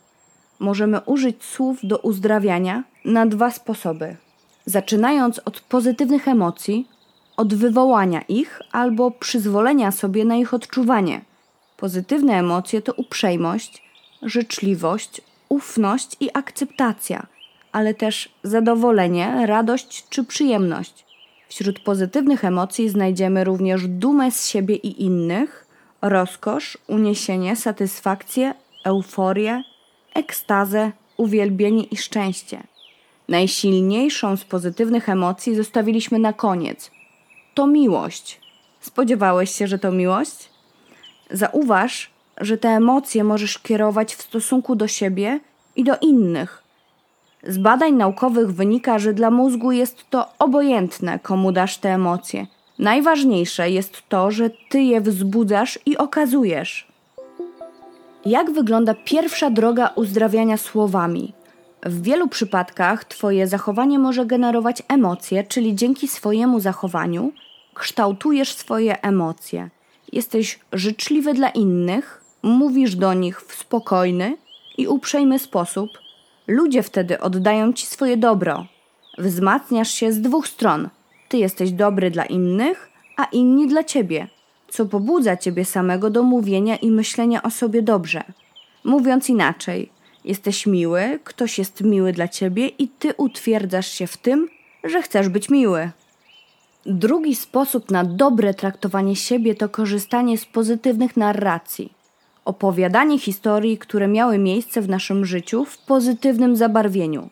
Możemy 0.58 1.00
użyć 1.00 1.44
słów 1.44 1.78
do 1.82 1.98
uzdrawiania 1.98 2.84
na 3.04 3.26
dwa 3.26 3.50
sposoby. 3.50 4.16
Zaczynając 4.66 5.38
od 5.44 5.60
pozytywnych 5.60 6.28
emocji, 6.28 6.88
od 7.36 7.54
wywołania 7.54 8.22
ich 8.22 8.60
albo 8.72 9.10
przyzwolenia 9.10 9.92
sobie 9.92 10.24
na 10.24 10.36
ich 10.36 10.54
odczuwanie. 10.54 11.20
Pozytywne 11.76 12.34
emocje 12.34 12.82
to 12.82 12.92
uprzejmość, 12.92 13.82
życzliwość, 14.22 15.20
ufność 15.48 16.16
i 16.20 16.30
akceptacja, 16.34 17.26
ale 17.72 17.94
też 17.94 18.28
zadowolenie, 18.42 19.46
radość 19.46 20.08
czy 20.08 20.24
przyjemność. 20.24 21.04
Wśród 21.48 21.80
pozytywnych 21.80 22.44
emocji 22.44 22.88
znajdziemy 22.88 23.44
również 23.44 23.88
dumę 23.88 24.30
z 24.30 24.48
siebie 24.48 24.76
i 24.76 25.02
innych, 25.02 25.66
rozkosz, 26.02 26.78
uniesienie, 26.86 27.56
satysfakcję, 27.56 28.54
euforię, 28.84 29.62
ekstazę, 30.18 30.92
uwielbienie 31.16 31.84
i 31.84 31.96
szczęście. 31.96 32.62
Najsilniejszą 33.28 34.36
z 34.36 34.44
pozytywnych 34.44 35.08
emocji 35.08 35.54
zostawiliśmy 35.54 36.18
na 36.18 36.32
koniec. 36.32 36.90
To 37.54 37.66
miłość. 37.66 38.40
Spodziewałeś 38.80 39.50
się, 39.50 39.66
że 39.66 39.78
to 39.78 39.92
miłość? 39.92 40.50
Zauważ, 41.30 42.10
że 42.40 42.58
te 42.58 42.68
emocje 42.68 43.24
możesz 43.24 43.58
kierować 43.58 44.14
w 44.14 44.22
stosunku 44.22 44.76
do 44.76 44.88
siebie 44.88 45.40
i 45.76 45.84
do 45.84 45.96
innych. 45.96 46.62
Z 47.42 47.58
badań 47.58 47.92
naukowych 47.92 48.54
wynika, 48.54 48.98
że 48.98 49.12
dla 49.12 49.30
mózgu 49.30 49.72
jest 49.72 50.10
to 50.10 50.28
obojętne, 50.38 51.18
komu 51.18 51.52
dasz 51.52 51.78
te 51.78 51.94
emocje. 51.94 52.46
Najważniejsze 52.78 53.70
jest 53.70 54.02
to, 54.08 54.30
że 54.30 54.50
ty 54.68 54.80
je 54.80 55.00
wzbudzasz 55.00 55.78
i 55.86 55.96
okazujesz. 55.96 56.87
Jak 58.28 58.50
wygląda 58.50 58.94
pierwsza 58.94 59.50
droga 59.50 59.90
uzdrawiania 59.94 60.56
słowami? 60.56 61.32
W 61.82 62.02
wielu 62.02 62.28
przypadkach 62.28 63.04
Twoje 63.04 63.46
zachowanie 63.46 63.98
może 63.98 64.26
generować 64.26 64.82
emocje, 64.88 65.44
czyli 65.44 65.74
dzięki 65.74 66.08
swojemu 66.08 66.60
zachowaniu 66.60 67.32
kształtujesz 67.74 68.52
swoje 68.52 69.02
emocje. 69.02 69.70
Jesteś 70.12 70.58
życzliwy 70.72 71.34
dla 71.34 71.48
innych, 71.48 72.24
mówisz 72.42 72.96
do 72.96 73.14
nich 73.14 73.40
w 73.40 73.54
spokojny 73.54 74.36
i 74.78 74.86
uprzejmy 74.86 75.38
sposób. 75.38 75.90
Ludzie 76.46 76.82
wtedy 76.82 77.20
oddają 77.20 77.72
Ci 77.72 77.86
swoje 77.86 78.16
dobro. 78.16 78.66
Wzmacniasz 79.18 79.90
się 79.90 80.12
z 80.12 80.20
dwóch 80.20 80.48
stron. 80.48 80.88
Ty 81.28 81.36
jesteś 81.36 81.72
dobry 81.72 82.10
dla 82.10 82.24
innych, 82.24 82.90
a 83.16 83.24
inni 83.24 83.68
dla 83.68 83.84
Ciebie, 83.84 84.28
co 84.68 84.86
pobudza 84.86 85.36
Ciebie 85.36 85.64
samego 85.64 86.10
do 86.10 86.22
mówienia 86.22 86.76
i 86.76 86.90
myślenia 86.90 87.42
o 87.42 87.50
sobie 87.50 87.82
dobrze. 87.82 88.24
Mówiąc 88.84 89.28
inaczej, 89.28 89.90
jesteś 90.24 90.66
miły, 90.66 91.18
ktoś 91.24 91.58
jest 91.58 91.80
miły 91.80 92.12
dla 92.12 92.28
Ciebie 92.28 92.68
i 92.68 92.88
Ty 92.88 93.14
utwierdzasz 93.16 93.88
się 93.88 94.06
w 94.06 94.16
tym, 94.16 94.48
że 94.84 95.02
chcesz 95.02 95.28
być 95.28 95.50
miły. 95.50 95.90
Drugi 96.86 97.34
sposób 97.36 97.90
na 97.90 98.04
dobre 98.04 98.54
traktowanie 98.54 99.16
siebie 99.16 99.54
to 99.54 99.68
korzystanie 99.68 100.38
z 100.38 100.44
pozytywnych 100.44 101.16
narracji. 101.16 101.92
opowiadanie 102.44 103.18
historii, 103.18 103.78
które 103.78 104.08
miały 104.08 104.38
miejsce 104.38 104.80
w 104.80 104.88
naszym 104.88 105.24
życiu 105.24 105.64
w 105.64 105.78
pozytywnym 105.78 106.56
zabarwieniu. 106.56 107.30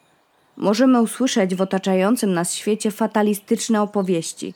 Możemy 0.56 1.02
usłyszeć 1.02 1.54
w 1.54 1.60
otaczającym 1.60 2.32
nas 2.32 2.54
świecie 2.54 2.90
fatalistyczne 2.90 3.82
opowieści, 3.82 4.54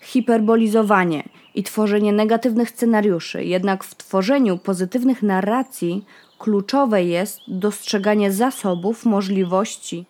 hiperbolizowanie 0.00 1.24
i 1.54 1.62
tworzenie 1.62 2.12
negatywnych 2.12 2.70
scenariuszy, 2.70 3.44
jednak 3.44 3.84
w 3.84 3.94
tworzeniu 3.94 4.58
pozytywnych 4.58 5.22
narracji 5.22 6.04
kluczowe 6.38 7.04
jest 7.04 7.40
dostrzeganie 7.48 8.32
zasobów, 8.32 9.04
możliwości 9.04 10.06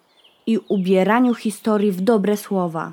i 0.47 0.59
ubieraniu 0.69 1.35
historii 1.35 1.93
w 1.93 2.01
dobre 2.01 2.37
słowa. 2.37 2.93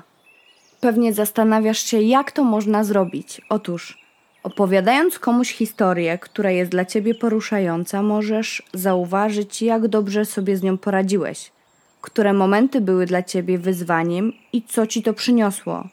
Pewnie 0.80 1.12
zastanawiasz 1.12 1.78
się, 1.78 2.00
jak 2.00 2.32
to 2.32 2.44
można 2.44 2.84
zrobić. 2.84 3.40
Otóż, 3.48 3.98
opowiadając 4.42 5.18
komuś 5.18 5.52
historię, 5.52 6.18
która 6.18 6.50
jest 6.50 6.70
dla 6.70 6.84
ciebie 6.84 7.14
poruszająca, 7.14 8.02
możesz 8.02 8.62
zauważyć, 8.74 9.62
jak 9.62 9.88
dobrze 9.88 10.24
sobie 10.24 10.56
z 10.56 10.62
nią 10.62 10.78
poradziłeś, 10.78 11.52
które 12.00 12.32
momenty 12.32 12.80
były 12.80 13.06
dla 13.06 13.22
ciebie 13.22 13.58
wyzwaniem 13.58 14.32
i 14.52 14.62
co 14.62 14.86
ci 14.86 15.02
to 15.02 15.14
przyniosło. 15.14 15.88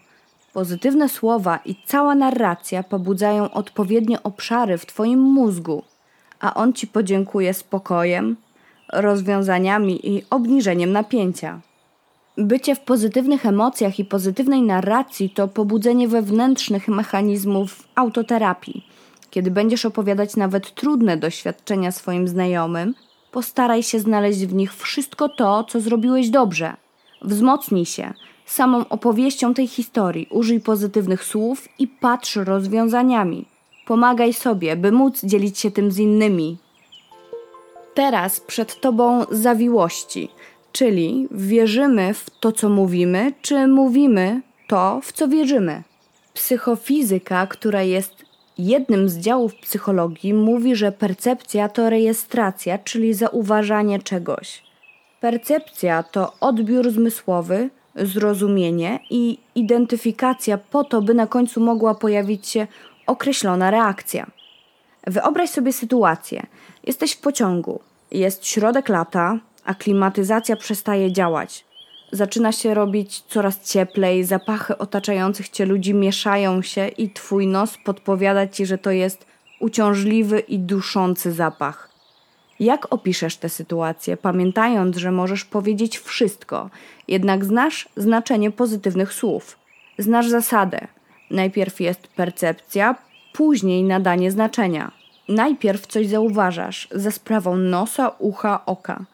Pozytywne 0.56 1.10
słowa 1.10 1.60
i 1.66 1.76
cała 1.86 2.16
narracja 2.16 2.84
pobudzają 2.84 3.52
odpowiednie 3.52 4.24
obszary 4.24 4.78
w 4.78 4.86
twoim 4.86 5.20
mózgu, 5.20 5.84
a 6.40 6.54
on 6.54 6.74
ci 6.74 6.88
podziękuje 6.88 7.54
spokojem, 7.54 8.36
rozwiązaniami 8.94 10.10
i 10.16 10.24
obniżeniem 10.30 10.92
napięcia. 10.92 11.62
Bycie 12.38 12.76
w 12.76 12.80
pozytywnych 12.80 13.46
emocjach 13.46 14.00
i 14.00 14.06
pozytywnej 14.06 14.62
narracji 14.62 15.30
to 15.30 15.48
pobudzenie 15.48 16.08
wewnętrznych 16.08 16.88
mechanizmów 16.88 17.88
autoterapii. 17.96 18.88
Kiedy 19.30 19.52
będziesz 19.52 19.86
opowiadać 19.86 20.36
nawet 20.36 20.76
trudne 20.76 21.18
doświadczenia 21.18 21.92
swoim 21.92 22.28
znajomym, 22.28 22.96
postaraj 23.32 23.84
się 23.84 24.00
znaleźć 24.00 24.46
w 24.46 24.54
nich 24.54 24.76
wszystko 24.76 25.30
to, 25.30 25.64
co 25.64 25.82
zrobiłeś 25.82 26.30
dobrze. 26.30 26.74
Wzmocnij 27.22 27.86
się 27.86 28.14
samą 28.46 28.88
opowieścią 28.90 29.54
tej 29.54 29.68
historii, 29.68 30.28
użyj 30.30 30.60
pozytywnych 30.60 31.24
słów 31.24 31.68
i 31.80 31.88
patrz 31.88 32.36
rozwiązaniami. 32.36 33.46
Pomagaj 33.88 34.34
sobie, 34.34 34.76
by 34.76 34.92
móc 34.92 35.22
dzielić 35.24 35.60
się 35.60 35.72
tym 35.72 35.92
z 35.92 35.98
innymi. 36.00 36.58
Teraz 37.94 38.40
przed 38.40 38.82
tobą 38.82 39.26
zawiłości, 39.32 40.30
czyli 40.72 41.28
wierzymy 41.32 42.14
w 42.14 42.30
to, 42.40 42.52
co 42.52 42.70
mówimy, 42.70 43.34
czy 43.42 43.68
mówimy 43.68 44.42
to, 44.68 45.00
w 45.04 45.12
co 45.12 45.28
wierzymy. 45.28 45.84
Psychofizyka, 46.34 47.48
która 47.48 47.84
jest 47.84 48.26
jednym 48.58 49.10
z 49.10 49.18
działów 49.18 49.56
psychologii, 49.56 50.34
mówi, 50.34 50.76
że 50.76 50.92
percepcja 50.92 51.70
to 51.70 51.90
rejestracja, 51.90 52.78
czyli 52.78 53.14
zauważanie 53.14 54.00
czegoś. 54.00 54.64
Percepcja 55.20 56.04
to 56.04 56.34
odbiór 56.40 56.92
zmysłowy, 56.92 57.70
zrozumienie 57.96 59.00
i 59.10 59.38
identyfikacja 59.56 60.58
po 60.58 60.84
to, 60.84 61.02
by 61.02 61.14
na 61.14 61.28
końcu 61.28 61.62
mogła 61.62 61.96
pojawić 61.96 62.48
się 62.48 62.68
określona 63.08 63.72
reakcja. 63.72 64.28
Wyobraź 65.08 65.50
sobie 65.50 65.74
sytuację. 65.74 66.46
Jesteś 66.84 67.12
w 67.12 67.22
pociągu, 67.22 67.80
jest 68.12 68.48
środek 68.48 68.90
lata, 68.90 69.40
a 69.66 69.74
klimatyzacja 69.74 70.56
przestaje 70.56 71.12
działać. 71.12 71.66
Zaczyna 72.12 72.52
się 72.52 72.74
robić 72.74 73.22
coraz 73.22 73.72
cieplej, 73.72 74.24
zapachy 74.24 74.78
otaczających 74.78 75.50
cię 75.50 75.66
ludzi 75.66 75.94
mieszają 75.94 76.62
się 76.62 76.88
i 76.88 77.10
twój 77.10 77.48
nos 77.48 77.78
podpowiada 77.86 78.48
ci, 78.48 78.66
że 78.66 78.78
to 78.78 78.92
jest 78.92 79.26
uciążliwy 79.60 80.40
i 80.40 80.60
duszący 80.60 81.32
zapach. 81.32 81.85
Jak 82.60 82.94
opiszesz 82.94 83.38
tę 83.38 83.50
sytuację, 83.50 84.18
pamiętając, 84.18 84.98
że 84.98 85.12
możesz 85.12 85.46
powiedzieć 85.46 85.98
wszystko, 86.00 86.70
jednak 87.08 87.46
znasz 87.46 87.90
znaczenie 87.98 88.52
pozytywnych 88.52 89.14
słów? 89.14 89.58
Znasz 89.98 90.28
zasadę. 90.28 90.88
Najpierw 91.32 91.82
jest 91.82 92.08
percepcja, 92.08 92.96
później 93.34 93.84
nadanie 93.84 94.32
znaczenia. 94.32 94.92
Najpierw 95.30 95.88
coś 95.88 96.08
zauważasz 96.08 96.88
za 96.92 97.12
sprawą 97.12 97.56
nosa, 97.56 98.12
ucha, 98.20 98.66
oka. 98.66 99.06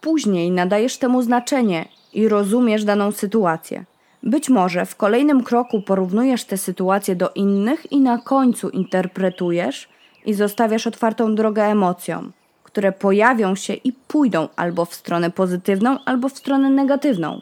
Później 0.00 0.50
nadajesz 0.50 0.98
temu 0.98 1.22
znaczenie 1.22 1.88
i 2.12 2.28
rozumiesz 2.28 2.84
daną 2.84 3.12
sytuację. 3.12 3.84
Być 4.22 4.48
może 4.48 4.86
w 4.86 4.96
kolejnym 4.96 5.42
kroku 5.44 5.82
porównujesz 5.82 6.44
tę 6.44 6.56
sytuację 6.56 7.16
do 7.16 7.30
innych 7.30 7.92
i 7.92 8.00
na 8.00 8.18
końcu 8.18 8.68
interpretujesz 8.68 9.88
i 10.26 10.34
zostawiasz 10.34 10.86
otwartą 10.86 11.34
drogę 11.34 11.64
emocjom, 11.64 12.32
które 12.76 12.92
pojawią 12.92 13.54
się 13.54 13.74
i 13.74 13.92
pójdą 13.92 14.48
albo 14.56 14.84
w 14.84 14.94
stronę 14.94 15.30
pozytywną, 15.30 15.98
albo 16.04 16.28
w 16.28 16.38
stronę 16.38 16.70
negatywną. 16.70 17.40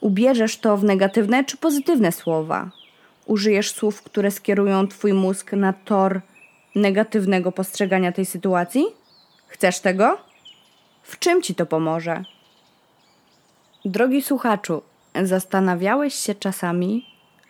Ubierzesz 0.00 0.56
to 0.56 0.76
w 0.76 0.84
negatywne 0.84 1.44
czy 1.44 1.56
pozytywne 1.56 2.12
słowa. 2.12 2.70
Użyjesz 3.26 3.72
słów, 3.72 4.02
które 4.02 4.30
skierują 4.30 4.88
Twój 4.88 5.12
mózg 5.12 5.52
na 5.52 5.72
tor 5.72 6.20
negatywnego 6.74 7.52
postrzegania 7.52 8.12
tej 8.12 8.26
sytuacji? 8.26 8.84
Chcesz 9.46 9.80
tego? 9.80 10.18
W 11.02 11.18
czym 11.18 11.42
ci 11.42 11.54
to 11.54 11.66
pomoże? 11.66 12.24
Drogi 13.84 14.22
słuchaczu, 14.22 14.82
zastanawiałeś 15.22 16.14
się 16.14 16.34
czasami, 16.34 17.06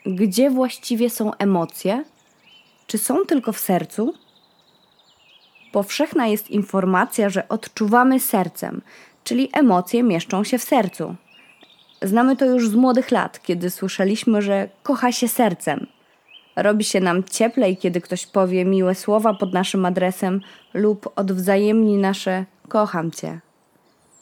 gdzie 0.07 0.51
właściwie 0.51 1.11
są 1.11 1.35
emocje? 1.35 2.05
Czy 2.87 2.99
są 2.99 3.25
tylko 3.27 3.53
w 3.53 3.59
sercu? 3.59 4.15
Powszechna 5.73 6.27
jest 6.27 6.51
informacja, 6.51 7.29
że 7.29 7.49
odczuwamy 7.49 8.21
sercem, 8.21 8.83
czyli 9.25 9.49
emocje 9.53 10.03
mieszczą 10.03 10.45
się 10.45 10.59
w 10.59 10.63
sercu. 10.63 11.15
Znamy 12.03 12.37
to 12.37 12.45
już 12.45 12.69
z 12.69 12.75
młodych 12.75 13.11
lat, 13.11 13.43
kiedy 13.43 13.71
słyszeliśmy, 13.71 14.43
że 14.43 14.69
kocha 14.83 15.13
się 15.13 15.29
sercem. 15.29 15.87
Robi 16.57 16.85
się 16.85 17.01
nam 17.01 17.25
cieplej, 17.25 17.77
kiedy 17.77 18.01
ktoś 18.01 18.27
powie 18.27 18.65
miłe 18.65 18.95
słowa 18.95 19.35
pod 19.35 19.53
naszym 19.53 19.87
adresem 19.87 20.41
lub 20.75 21.13
odwzajemni 21.17 21.97
nasze 21.97 22.45
kocham 22.69 23.11
cię. 23.11 23.41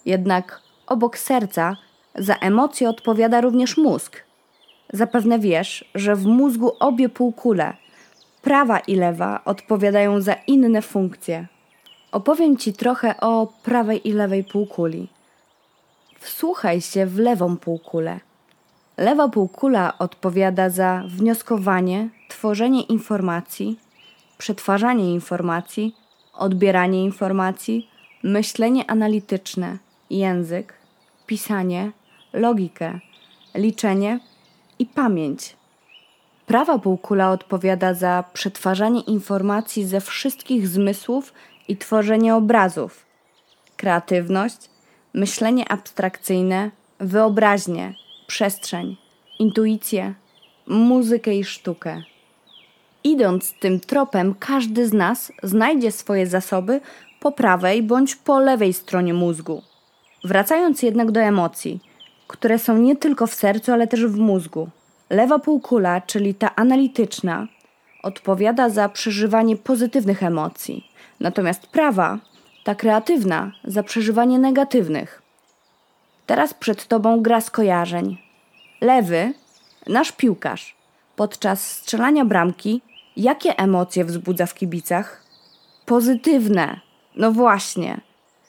Jednak 0.07 0.61
obok 0.87 1.19
serca 1.19 1.77
za 2.15 2.35
emocje 2.35 2.89
odpowiada 2.89 3.41
również 3.41 3.77
mózg. 3.77 4.25
Zapewne 4.93 5.39
wiesz, 5.39 5.91
że 5.95 6.17
w 6.17 6.27
mózgu 6.27 6.73
obie 6.81 7.09
półkule, 7.09 7.77
prawa 8.49 8.79
i 8.79 8.95
lewa, 8.95 9.45
odpowiadają 9.45 10.21
za 10.21 10.35
inne 10.47 10.83
funkcje. 10.83 11.47
Opowiem 12.13 12.57
Ci 12.57 12.73
trochę 12.73 13.21
o 13.21 13.53
prawej 13.63 14.09
i 14.09 14.13
lewej 14.13 14.45
półkuli. 14.45 15.09
Wsłuchaj 16.19 16.81
się 16.81 17.07
w 17.07 17.19
lewą 17.19 17.57
półkulę. 17.57 18.21
Lewa 18.97 19.29
półkula 19.29 19.99
odpowiada 19.99 20.71
za 20.71 21.03
wnioskowanie, 21.09 22.09
tworzenie 22.29 22.83
informacji, 22.83 23.79
przetwarzanie 24.39 25.13
informacji, 25.15 25.95
odbieranie 26.33 27.05
informacji, 27.05 27.89
myślenie 28.23 28.91
analityczne, 28.91 29.79
język, 30.11 30.75
pisanie, 31.27 31.93
logikę, 32.33 33.01
liczenie 33.55 34.21
i 34.79 34.87
pamięć. 34.87 35.57
Prawa 36.49 36.79
półkula 36.79 37.31
odpowiada 37.31 37.95
za 37.95 38.25
przetwarzanie 38.33 39.01
informacji 39.01 39.85
ze 39.87 40.01
wszystkich 40.01 40.69
zmysłów 40.69 41.33
i 41.69 41.77
tworzenie 41.77 42.35
obrazów, 42.35 43.07
kreatywność, 43.77 44.57
myślenie 45.15 45.73
abstrakcyjne, 45.73 46.71
wyobraźnię, 47.01 47.95
przestrzeń, 48.27 48.97
intuicję, 49.39 50.15
muzykę 50.67 51.35
i 51.35 51.45
sztukę. 51.45 52.03
Idąc 53.05 53.55
tym 53.61 53.81
tropem, 53.81 54.35
każdy 54.39 54.89
z 54.89 54.93
nas 54.93 55.33
znajdzie 55.43 55.93
swoje 55.93 56.27
zasoby 56.27 56.81
po 57.21 57.33
prawej 57.33 57.83
bądź 57.83 58.17
po 58.17 58.41
lewej 58.41 58.73
stronie 58.73 59.15
mózgu. 59.15 59.63
Wracając 60.25 60.83
jednak 60.83 61.11
do 61.11 61.21
emocji, 61.21 61.81
które 62.29 62.59
są 62.59 62.79
nie 62.79 62.97
tylko 62.97 63.27
w 63.27 63.35
sercu, 63.35 63.73
ale 63.73 63.87
też 63.87 64.07
w 64.07 64.19
mózgu. 64.19 64.69
Lewa 65.11 65.39
półkula, 65.39 66.01
czyli 66.01 66.35
ta 66.35 66.55
analityczna, 66.55 67.47
odpowiada 68.03 68.69
za 68.69 68.89
przeżywanie 68.89 69.57
pozytywnych 69.57 70.23
emocji, 70.23 70.91
natomiast 71.21 71.67
prawa, 71.67 72.19
ta 72.65 72.75
kreatywna, 72.75 73.53
za 73.65 73.83
przeżywanie 73.83 74.39
negatywnych. 74.39 75.23
Teraz 76.27 76.55
przed 76.55 76.87
tobą 76.87 77.21
gra 77.21 77.41
skojarzeń. 77.41 78.19
Lewy, 78.81 79.33
nasz 79.87 80.13
piłkarz, 80.13 80.77
podczas 81.17 81.71
strzelania 81.71 82.25
bramki, 82.25 82.83
jakie 83.17 83.59
emocje 83.59 84.05
wzbudza 84.05 84.47
w 84.47 84.55
kibicach? 84.55 85.23
Pozytywne. 85.87 86.81
No 87.17 87.33
właśnie. 87.33 88.01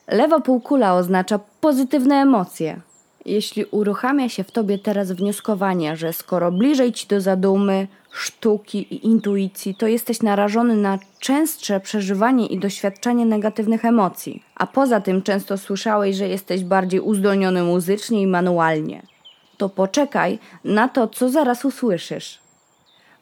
Lewa 0.07 0.39
półkula 0.39 0.93
oznacza 0.93 1.39
pozytywne 1.61 2.15
emocje. 2.15 2.81
Jeśli 3.29 3.65
uruchamia 3.65 4.29
się 4.29 4.43
w 4.43 4.51
tobie 4.51 4.77
teraz 4.77 5.11
wnioskowanie, 5.11 5.95
że 5.95 6.13
skoro 6.13 6.51
bliżej 6.51 6.93
ci 6.93 7.07
do 7.07 7.21
zadumy, 7.21 7.87
sztuki 8.11 8.77
i 8.77 9.05
intuicji, 9.05 9.75
to 9.75 9.87
jesteś 9.87 10.21
narażony 10.21 10.75
na 10.75 10.99
częstsze 11.19 11.79
przeżywanie 11.79 12.47
i 12.47 12.59
doświadczanie 12.59 13.25
negatywnych 13.25 13.85
emocji, 13.85 14.43
a 14.55 14.67
poza 14.67 15.01
tym 15.01 15.21
często 15.21 15.57
słyszałeś, 15.57 16.15
że 16.15 16.27
jesteś 16.27 16.63
bardziej 16.63 16.99
uzdolniony 16.99 17.63
muzycznie 17.63 18.21
i 18.21 18.27
manualnie, 18.27 19.01
to 19.57 19.69
poczekaj 19.69 20.39
na 20.63 20.87
to, 20.87 21.07
co 21.07 21.29
zaraz 21.29 21.65
usłyszysz. 21.65 22.39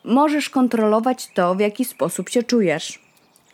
Możesz 0.04 0.50
kontrolować 0.50 1.28
to, 1.34 1.56
w 1.56 1.60
jaki 1.60 1.86
sposób 1.86 2.30
się 2.30 2.44
czujesz. 2.44 3.00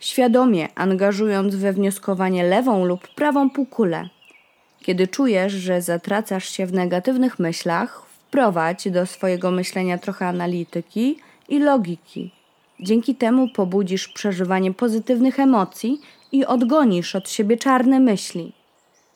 Świadomie 0.00 0.68
angażując 0.74 1.54
we 1.54 1.72
wnioskowanie 1.72 2.44
lewą 2.44 2.84
lub 2.84 3.08
prawą 3.08 3.50
półkulę. 3.50 4.08
Kiedy 4.84 5.08
czujesz, 5.08 5.52
że 5.52 5.82
zatracasz 5.82 6.48
się 6.48 6.66
w 6.66 6.72
negatywnych 6.72 7.38
myślach, 7.38 8.02
wprowadź 8.06 8.90
do 8.90 9.06
swojego 9.06 9.50
myślenia 9.50 9.98
trochę 9.98 10.26
analityki 10.26 11.18
i 11.48 11.58
logiki. 11.58 12.30
Dzięki 12.80 13.14
temu 13.14 13.48
pobudzisz 13.48 14.08
przeżywanie 14.08 14.74
pozytywnych 14.74 15.40
emocji 15.40 16.00
i 16.32 16.46
odgonisz 16.46 17.14
od 17.16 17.30
siebie 17.30 17.56
czarne 17.56 18.00
myśli. 18.00 18.52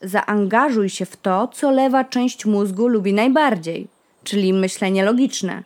Zaangażuj 0.02 0.88
się 0.88 1.07
w 1.07 1.16
to, 1.16 1.48
co 1.48 1.70
lewa 1.70 2.04
część 2.04 2.46
mózgu 2.46 2.88
lubi 2.88 3.12
najbardziej, 3.12 3.88
czyli 4.24 4.52
myślenie 4.52 5.04
logiczne. 5.04 5.62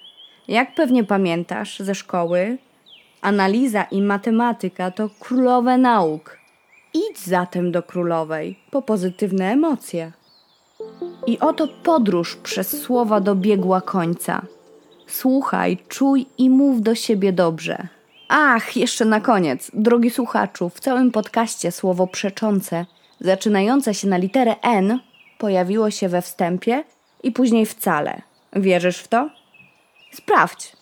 Jak 0.49 0.75
pewnie 0.75 1.05
pamiętasz 1.05 1.81
ze 1.81 1.95
szkoły, 1.95 2.59
analiza 3.21 3.83
i 3.83 4.03
matematyka 4.03 4.91
to 4.91 5.11
królowe 5.21 5.79
nauk. 5.79 6.42
Idź 6.95 7.19
zatem 7.19 7.73
do 7.73 7.83
królowej 7.83 8.59
po 8.71 8.83
pozytywne 8.83 9.53
emocje. 9.53 10.13
I 11.27 11.39
oto 11.39 11.69
podróż 11.69 12.37
przez 12.37 12.83
słowa 12.83 13.21
dobiegła 13.21 13.81
końca. 13.81 14.43
Słuchaj, 15.07 15.79
czuj 15.89 16.27
i 16.39 16.51
mów 16.51 16.83
do 16.83 16.95
siebie 16.95 17.33
dobrze. 17.33 17.89
Ach, 18.29 18.77
jeszcze 18.77 19.05
na 19.05 19.21
koniec, 19.21 19.71
drogi 19.75 20.11
słuchaczu, 20.11 20.69
w 20.69 20.81
całym 20.81 21.11
podcaście 21.11 21.73
słowo 21.73 22.07
przeczące, 22.07 22.87
zaczynające 23.21 23.95
się 23.95 24.09
na 24.09 24.17
literę 24.17 24.57
N, 24.63 24.99
pojawiło 25.39 25.91
się 25.91 26.09
we 26.09 26.23
wstępie 26.23 26.85
i 27.23 27.33
później 27.33 27.67
wcale. 27.67 28.23
Wierzysz 28.53 28.99
w 28.99 29.09
to? 29.09 29.31
Sprawdź. 30.13 30.73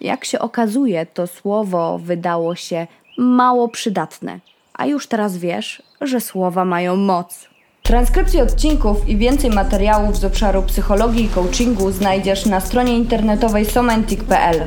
Jak 0.00 0.24
się 0.24 0.38
okazuje, 0.38 1.06
to 1.06 1.26
słowo 1.26 1.98
wydało 1.98 2.54
się 2.54 2.86
mało 3.18 3.68
przydatne, 3.68 4.40
a 4.76 4.86
już 4.86 5.06
teraz 5.06 5.36
wiesz, 5.36 5.82
że 6.00 6.20
słowa 6.20 6.64
mają 6.64 6.96
moc. 6.96 7.48
Transkrypcje 7.82 8.42
odcinków 8.42 9.08
i 9.08 9.16
więcej 9.16 9.50
materiałów 9.50 10.16
z 10.16 10.24
obszaru 10.24 10.62
psychologii 10.62 11.24
i 11.24 11.28
coachingu 11.28 11.90
znajdziesz 11.90 12.46
na 12.46 12.60
stronie 12.60 12.96
internetowej 12.96 13.64
somentic.pl. 13.64 14.66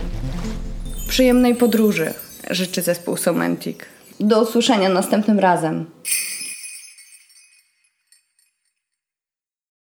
Przyjemnej 1.09 1.55
podróży 1.55 2.13
życzy 2.49 2.81
zespół 2.81 3.17
Somentic. 3.17 3.77
Do 4.19 4.41
usłyszenia 4.41 4.89
następnym 4.89 5.39
razem. 5.39 5.85